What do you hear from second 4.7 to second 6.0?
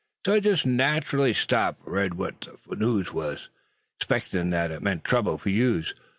it meant trouble fur you uns.